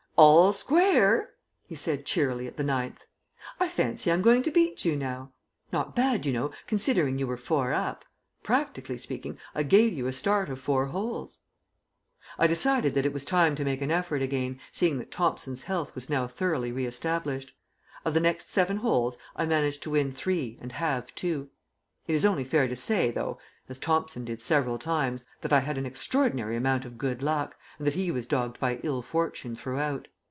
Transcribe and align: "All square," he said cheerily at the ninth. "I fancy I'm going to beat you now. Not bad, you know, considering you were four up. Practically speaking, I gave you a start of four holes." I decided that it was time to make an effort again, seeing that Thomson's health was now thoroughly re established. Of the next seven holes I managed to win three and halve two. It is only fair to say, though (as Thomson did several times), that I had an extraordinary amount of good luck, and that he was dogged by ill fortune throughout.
"All 0.17 0.53
square," 0.53 1.31
he 1.65 1.73
said 1.73 2.05
cheerily 2.05 2.45
at 2.45 2.55
the 2.55 2.63
ninth. 2.63 3.07
"I 3.59 3.67
fancy 3.67 4.11
I'm 4.11 4.21
going 4.21 4.43
to 4.43 4.51
beat 4.51 4.85
you 4.85 4.95
now. 4.95 5.31
Not 5.73 5.95
bad, 5.95 6.27
you 6.27 6.31
know, 6.33 6.51
considering 6.67 7.17
you 7.17 7.25
were 7.25 7.37
four 7.37 7.73
up. 7.73 8.05
Practically 8.43 8.99
speaking, 8.99 9.39
I 9.55 9.63
gave 9.63 9.93
you 9.93 10.05
a 10.05 10.13
start 10.13 10.47
of 10.49 10.59
four 10.59 10.85
holes." 10.87 11.39
I 12.37 12.45
decided 12.45 12.93
that 12.93 13.05
it 13.07 13.13
was 13.13 13.25
time 13.25 13.55
to 13.55 13.65
make 13.65 13.81
an 13.81 13.89
effort 13.89 14.21
again, 14.21 14.59
seeing 14.71 14.99
that 14.99 15.09
Thomson's 15.09 15.63
health 15.63 15.95
was 15.95 16.07
now 16.07 16.27
thoroughly 16.27 16.71
re 16.71 16.85
established. 16.85 17.55
Of 18.05 18.13
the 18.13 18.19
next 18.19 18.51
seven 18.51 18.77
holes 18.77 19.17
I 19.35 19.47
managed 19.47 19.81
to 19.83 19.89
win 19.89 20.11
three 20.11 20.59
and 20.61 20.71
halve 20.71 21.15
two. 21.15 21.49
It 22.07 22.13
is 22.13 22.25
only 22.25 22.43
fair 22.43 22.67
to 22.67 22.75
say, 22.75 23.09
though 23.09 23.39
(as 23.69 23.79
Thomson 23.79 24.25
did 24.25 24.41
several 24.41 24.77
times), 24.77 25.23
that 25.39 25.53
I 25.53 25.61
had 25.61 25.77
an 25.79 25.85
extraordinary 25.87 26.57
amount 26.57 26.83
of 26.83 26.97
good 26.97 27.23
luck, 27.23 27.55
and 27.77 27.87
that 27.87 27.93
he 27.93 28.11
was 28.11 28.27
dogged 28.27 28.59
by 28.59 28.79
ill 28.83 29.01
fortune 29.01 29.55
throughout. 29.55 30.07